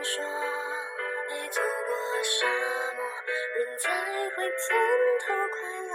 [0.00, 0.24] 听说
[1.28, 1.92] 你走过
[2.24, 2.48] 沙
[2.96, 3.04] 漠，
[3.54, 3.92] 人才
[4.30, 4.64] 会从
[5.20, 5.92] 头快乐。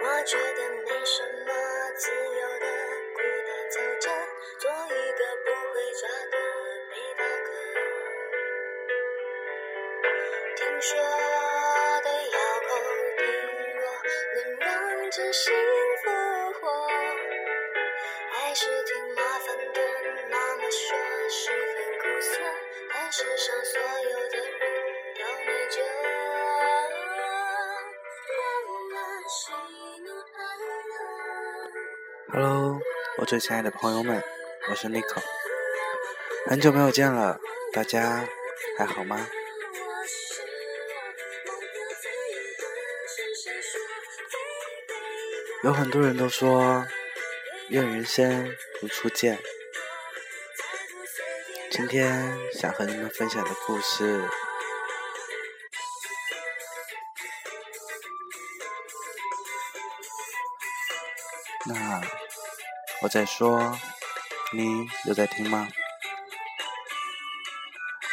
[0.00, 1.52] 我觉得没什么，
[1.94, 2.66] 自由的
[3.12, 4.08] 孤单走着，
[4.60, 6.36] 做一个不回家的
[6.88, 7.46] 背包客。
[10.56, 10.90] 听说
[12.00, 12.70] 的遥控
[13.18, 13.22] 低
[13.76, 13.84] 落，
[14.36, 14.66] 能让
[15.10, 15.52] 真心
[16.02, 16.08] 复
[16.60, 16.64] 活。
[18.30, 19.78] 还是挺麻烦的，
[20.30, 20.96] 妈妈说
[21.28, 21.52] 是
[22.08, 22.40] 很苦涩，
[22.90, 24.48] 但世上所有的人
[25.14, 25.76] 都没辙。
[28.66, 28.96] 忘了
[29.28, 29.52] 喜
[30.00, 30.40] 怒哀
[30.88, 30.92] 乐。
[32.32, 32.80] Hello，
[33.18, 34.24] 我最亲爱的朋友们，
[34.70, 35.22] 我是 Nico，
[36.46, 37.38] 很久没有见了，
[37.74, 38.26] 大家
[38.78, 39.28] 还好吗？
[45.62, 46.86] 有很多人都说，
[47.68, 49.38] 愿人生如初见。
[51.70, 54.28] 今天想和你们分享的故事，
[61.66, 62.00] 那
[63.02, 63.78] 我在说，
[64.52, 65.68] 你有在听吗？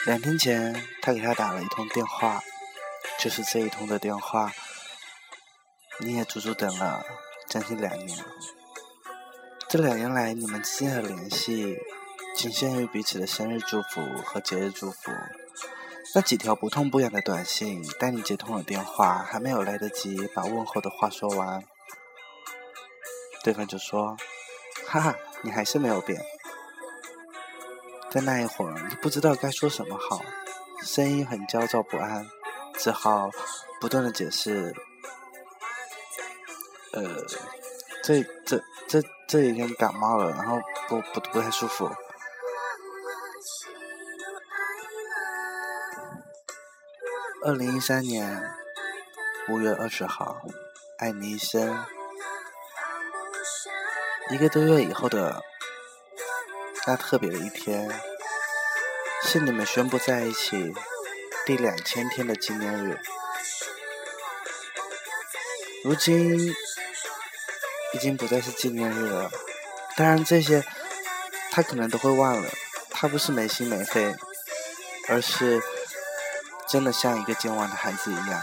[0.05, 2.43] 两天前，他给他打了一通电话，
[3.17, 4.51] 就是这一通的电话，
[5.99, 7.05] 你也足足等了
[7.49, 8.25] 将近两年。
[9.67, 11.77] 这两年来，你们之间的联系
[12.35, 15.11] 仅限于彼此的生日祝福和节日祝福。
[16.13, 21.63] 那几条不痛不痒的短信，当你接通了电话，还没有来得及把问候的话说完，
[23.43, 24.17] 对方就说
[24.85, 26.21] ：“哈哈，你还是没有变。”
[28.11, 30.21] 在那一会儿，你不知道该说什么好，
[30.83, 32.25] 声音很焦躁不安，
[32.77, 33.29] 只好
[33.79, 34.73] 不断的解释
[36.91, 37.25] ：“呃，
[38.03, 41.89] 这这这这几天感冒了，然后不不不太舒服。”
[47.45, 48.43] 二零一三年
[49.49, 50.41] 五月二十号，
[50.97, 51.85] 爱你一生。
[54.31, 55.43] 一个多月以后的
[56.87, 58.01] 那特别的一天，
[59.21, 60.73] 是你们宣布在一起
[61.45, 62.99] 第两千天的纪念日。
[65.83, 66.51] 如今
[67.93, 69.29] 已经不再是纪念日了，
[69.95, 70.65] 当然这些
[71.51, 72.49] 他可能都会忘了。
[72.89, 74.15] 他不是没心没肺，
[75.09, 75.61] 而是
[76.67, 78.41] 真的像一个健忘的孩子一样。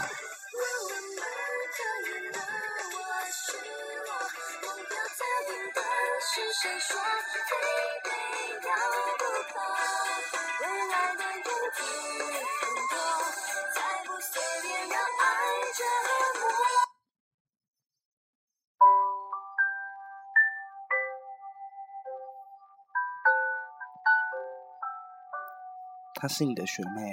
[26.15, 27.11] 她是你的学妹，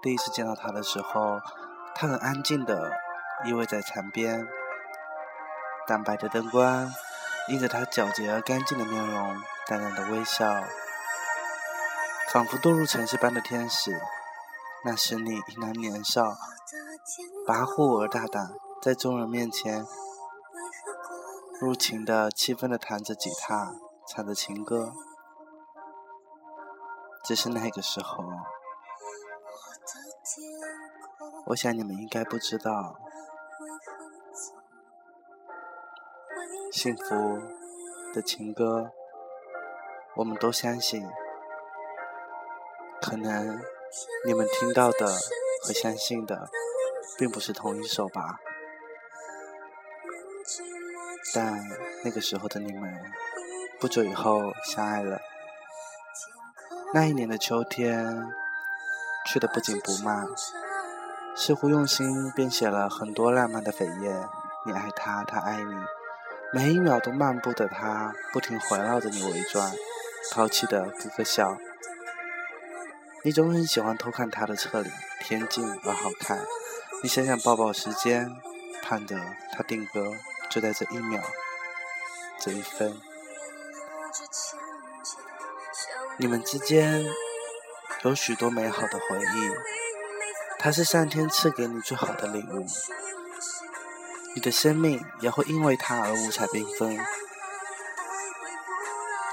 [0.00, 1.40] 第一次见到她的时候，
[1.94, 2.92] 她很安静的
[3.44, 4.46] 依偎在床边，
[5.86, 6.92] 淡白的灯光
[7.48, 9.36] 映着她皎洁而干净的面容，
[9.66, 10.62] 淡淡的微笑，
[12.32, 14.00] 仿佛堕入尘世般的天使。
[14.84, 16.36] 那时你依然年少，
[17.46, 19.84] 跋扈而大胆，在众人面前
[21.60, 23.72] 入情的、气愤的弹着吉他，
[24.06, 24.92] 唱着情歌。
[27.24, 28.24] 只是那个时候，
[31.48, 32.98] 我想你们应该不知道，
[36.70, 37.40] 幸福
[38.14, 38.90] 的情歌，
[40.16, 41.08] 我们都相信，
[43.00, 43.58] 可能
[44.26, 45.06] 你们听到的
[45.62, 46.50] 和相信的，
[47.16, 48.40] 并不是同一首吧。
[51.34, 51.66] 但
[52.04, 53.10] 那个时候的你们，
[53.80, 55.18] 不久以后相爱了。
[56.92, 58.26] 那一年的秋天，
[59.24, 60.26] 去的不紧不慢，
[61.40, 64.28] 似乎用心编写了很多浪漫的扉页。
[64.66, 65.72] 你爱他，他爱你，
[66.52, 69.72] 每一秒都漫步的他，不停环绕着你围转，
[70.32, 71.56] 淘气的咯咯笑。
[73.22, 74.92] 你总很喜欢偷看他的侧脸，
[75.22, 76.44] 恬静而好看。
[77.04, 78.28] 你想想抱抱时间，
[78.82, 79.16] 盼着
[79.52, 80.14] 他定格，
[80.50, 81.22] 就在这一秒，
[82.40, 83.00] 这一分。
[86.16, 87.06] 你们之间
[88.02, 89.50] 有许多美好的回忆，
[90.58, 92.66] 它是上天赐给你最好的礼物。
[94.34, 96.98] 你的生命也会因为它而五彩缤纷。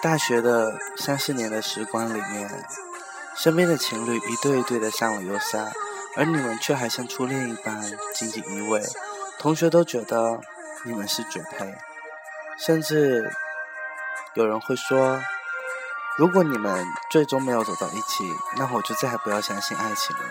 [0.02, 2.66] 大学的三四年的时光里面，
[3.36, 5.72] 身边的情侣一对一对的上了又下，
[6.16, 7.82] 而你们却还像初恋一般
[8.14, 8.82] 紧紧依偎。
[9.40, 10.40] 同学都觉得
[10.84, 11.76] 你们是绝配，
[12.58, 13.32] 甚至
[14.36, 15.20] 有人会说。
[16.18, 18.24] 如果你们最终没有走到一起，
[18.56, 20.24] 那我就再也不要相信爱情了。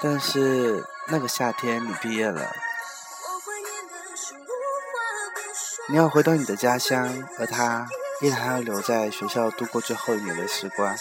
[0.00, 2.54] 但是那个夏天你毕业了，
[5.88, 7.86] 你要回到你的家乡，而他
[8.20, 10.96] 依然要留在学校度过最后一年的时光。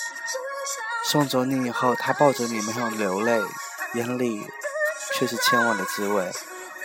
[1.06, 3.42] 送走你以后，他抱着你没有流泪，
[3.94, 4.46] 眼里
[5.14, 6.32] 却是千万的滋味。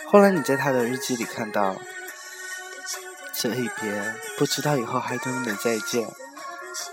[0.09, 1.75] 后来你在他的日记里看到，
[3.33, 6.07] 这一别，不知道以后还能不能再见。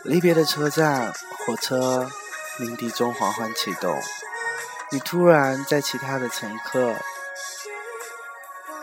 [0.03, 1.13] 离别的车站，
[1.47, 2.11] 火车
[2.57, 4.01] 鸣笛中缓缓启动，
[4.93, 6.95] 你突然在其他的乘客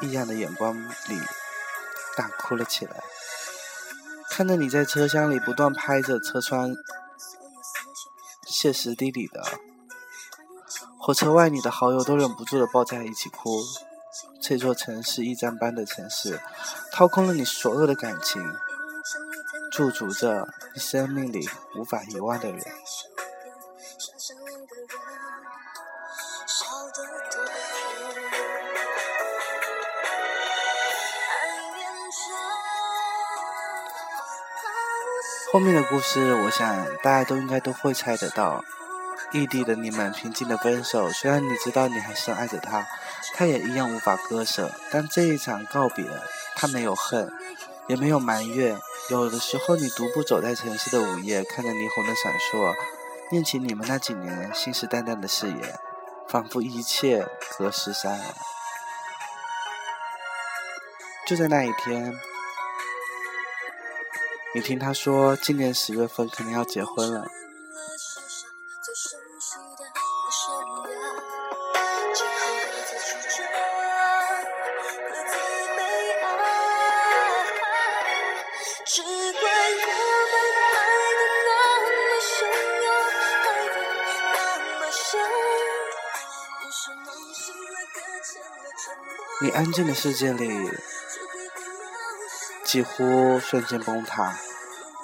[0.01, 1.19] 异样的眼光里
[2.15, 3.03] 大哭了起来。
[4.29, 6.73] 看着你在车厢里不断拍着车窗。
[8.49, 9.43] 歇斯底里的，
[10.97, 13.61] 火车外，你的好友都忍不住的抱在一起哭。
[14.41, 16.39] 这座城市，驿站般的城市，
[16.91, 18.41] 掏空了你所有的感情，
[19.71, 22.59] 驻足着你生命里无法遗忘的人。
[35.51, 38.63] 后面的故事，我想大家都应该都会猜得到。
[39.31, 42.87] 异地的你们平静的分手，虽然你知道你还深爱着他，
[43.33, 44.71] 他也一样无法割舍。
[44.91, 46.05] 但这一场告别，
[46.55, 47.29] 他没有恨，
[47.87, 48.79] 也没有埋怨。
[49.09, 52.73] 有的时候，你独步走在城市的午夜，看着霓虹的闪烁，
[53.31, 55.79] 念起你们那几年信誓旦旦的誓言，
[56.29, 57.27] 仿佛一切
[57.57, 58.19] 隔世三。
[61.25, 62.17] 就在那一天。
[64.55, 67.29] 你听他说，今年十月份肯定要结婚了。
[89.39, 90.71] 你安静的世界里。
[92.65, 94.37] 几乎瞬间崩塌。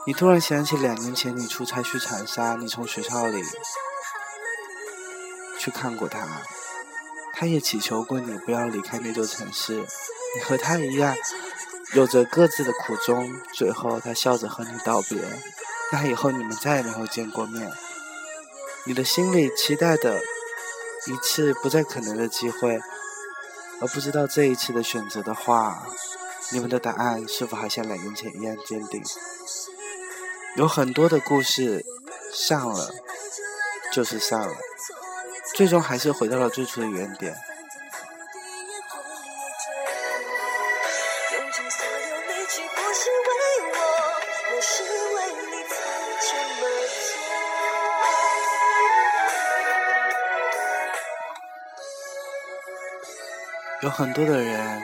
[0.05, 3.41] 你突然想起两年前你出差去长沙，你从学校里
[5.57, 6.27] 去看过他，
[7.33, 9.75] 他也祈求过你不要离开那座城市。
[10.35, 11.15] 你和他一样，
[11.93, 13.31] 有着各自的苦衷。
[13.53, 15.17] 最后他笑着和你道别，
[15.93, 17.71] 那以后你们再也没有见过面。
[18.85, 20.19] 你的心里期待的
[21.07, 22.81] 一次不再可能的机会，
[23.81, 25.85] 而不知道这一次的选择的话。
[26.51, 29.01] 你们的答案是否还像两年前一样坚定？
[30.55, 31.83] 有很多的故事，
[32.31, 32.93] 散了
[33.91, 34.53] 就是散了，
[35.55, 37.35] 最终还是回到了最初的原点。
[53.83, 54.81] 有很多的人。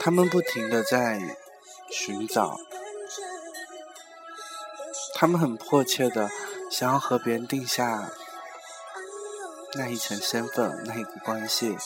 [0.00, 1.36] 他们不停的在
[1.88, 2.58] 寻找，
[5.14, 6.28] 他们很迫切的
[6.68, 8.10] 想要和别人定下
[9.74, 11.78] 那一层身份，那一个关系，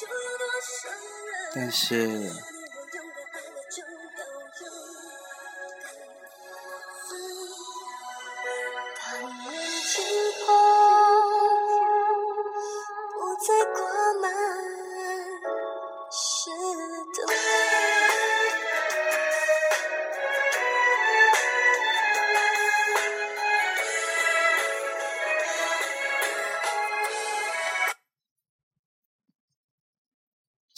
[1.54, 2.32] 但是。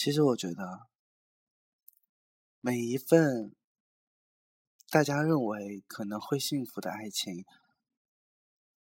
[0.09, 0.89] 其实我觉得，
[2.63, 3.55] 每一份
[4.89, 7.45] 大家认为可能会幸福的爱情，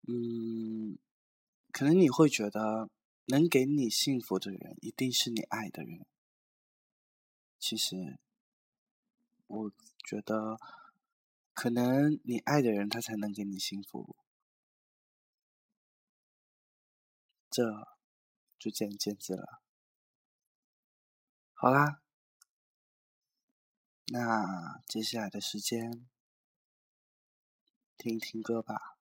[0.06, 0.98] 嗯，
[1.72, 2.89] 可能你会觉得
[3.27, 6.06] 能给你幸福的人一定是你爱的人。
[7.58, 8.20] 其实，
[9.48, 9.72] 我
[10.06, 10.60] 觉得，
[11.53, 14.18] 可能你爱的人他才能给你幸福，
[17.50, 17.63] 这
[18.60, 19.62] 就见仁见智了。
[21.56, 22.02] 好啦，
[24.08, 26.06] 那接下来的时间
[27.98, 28.98] 听一听歌吧。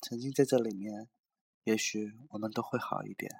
[0.00, 1.10] 曾经在这里面，
[1.64, 3.30] 也许我们都会好一点。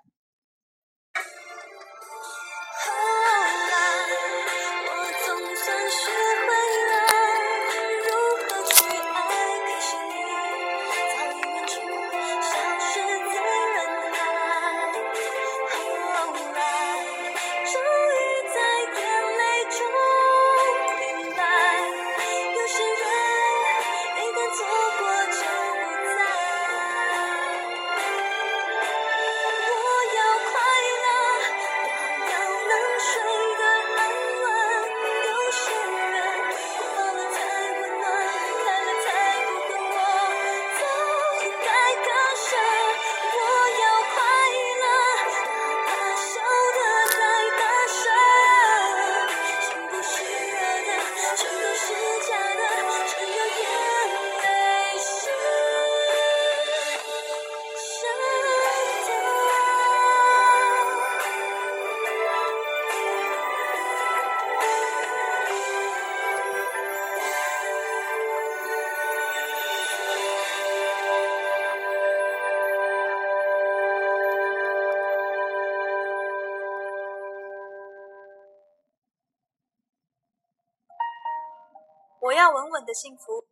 [82.24, 83.44] 我要稳稳的幸福。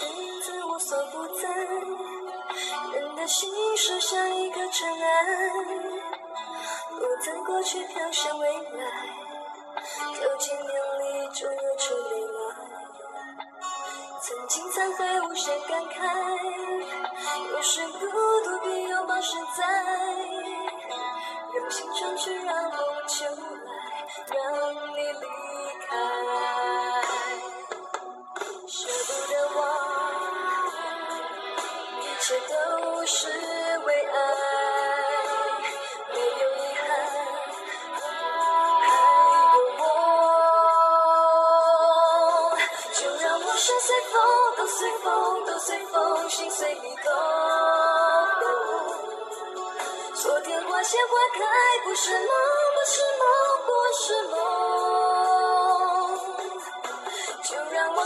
[0.00, 1.48] 影子无所不在，
[2.94, 5.50] 人的心事像一颗尘埃。
[6.90, 9.06] 不曾过去飘向未来，
[10.20, 10.91] 就千年
[11.32, 12.36] 里终有出泪来。
[14.20, 15.96] 曾经沧海无限感慨，
[17.50, 17.98] 有时孤
[18.44, 19.64] 独比拥抱实在。
[21.54, 23.34] 用心闯去，让梦就来，
[24.28, 25.26] 让你离
[25.86, 25.90] 开。
[28.68, 29.60] 舍不得忘，
[32.00, 32.52] 一切都
[33.06, 33.28] 是